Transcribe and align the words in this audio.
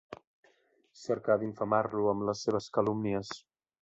Cercà 1.01 1.35
d'infamar-lo 1.43 2.09
amb 2.13 2.27
les 2.31 2.43
seves 2.47 2.71
calúmnies. 2.79 3.35